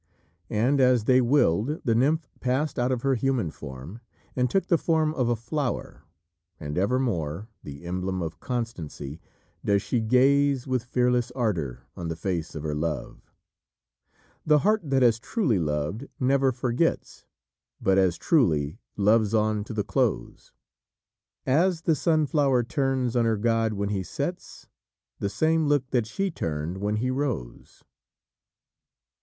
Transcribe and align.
And, 0.49 0.79
as 0.81 1.03
they 1.03 1.21
willed, 1.21 1.79
the 1.85 1.93
nymph 1.93 2.27
passed 2.39 2.79
out 2.79 2.91
of 2.91 3.03
her 3.03 3.13
human 3.13 3.51
form, 3.51 3.99
and 4.35 4.49
took 4.49 4.65
the 4.65 4.79
form 4.79 5.13
of 5.13 5.29
a 5.29 5.35
flower, 5.35 6.01
and 6.59 6.75
evermore 6.75 7.49
the 7.61 7.85
emblem 7.85 8.19
of 8.19 8.39
constancy 8.39 9.21
does 9.63 9.83
she 9.83 9.99
gaze 9.99 10.65
with 10.65 10.85
fearless 10.85 11.29
ardour 11.35 11.85
on 11.95 12.07
the 12.07 12.15
face 12.15 12.55
of 12.55 12.63
her 12.63 12.73
love. 12.73 13.31
"The 14.43 14.57
heart 14.65 14.81
that 14.85 15.03
has 15.03 15.19
truly 15.19 15.59
loved 15.59 16.07
never 16.19 16.51
forgets, 16.51 17.27
But 17.79 17.99
as 17.99 18.17
truly 18.17 18.79
loves 18.97 19.35
on 19.35 19.63
to 19.65 19.73
the 19.75 19.83
close; 19.83 20.51
As 21.45 21.81
the 21.81 21.93
sunflower 21.93 22.63
turns 22.63 23.15
on 23.15 23.25
her 23.25 23.37
god 23.37 23.73
when 23.73 23.89
he 23.89 24.01
sets 24.01 24.65
The 25.19 25.29
same 25.29 25.67
look 25.67 25.91
that 25.91 26.07
she 26.07 26.31
turned 26.31 26.79
when 26.79 26.95
he 26.95 27.11
rose." 27.11 27.83